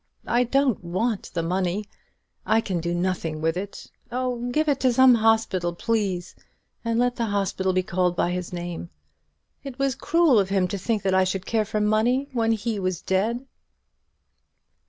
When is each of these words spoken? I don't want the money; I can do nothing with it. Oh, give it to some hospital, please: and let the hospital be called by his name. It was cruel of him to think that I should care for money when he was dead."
I 0.25 0.45
don't 0.45 0.83
want 0.83 1.29
the 1.35 1.43
money; 1.43 1.85
I 2.43 2.59
can 2.59 2.79
do 2.79 2.95
nothing 2.95 3.39
with 3.39 3.55
it. 3.55 3.85
Oh, 4.11 4.49
give 4.49 4.67
it 4.67 4.79
to 4.79 4.91
some 4.91 5.13
hospital, 5.13 5.75
please: 5.75 6.33
and 6.83 6.97
let 6.97 7.17
the 7.17 7.27
hospital 7.27 7.71
be 7.71 7.83
called 7.83 8.15
by 8.15 8.31
his 8.31 8.51
name. 8.51 8.89
It 9.63 9.77
was 9.77 9.93
cruel 9.93 10.39
of 10.39 10.49
him 10.49 10.67
to 10.69 10.77
think 10.79 11.03
that 11.03 11.13
I 11.13 11.23
should 11.23 11.45
care 11.45 11.65
for 11.65 11.79
money 11.79 12.29
when 12.33 12.53
he 12.53 12.79
was 12.79 12.99
dead." 12.99 13.45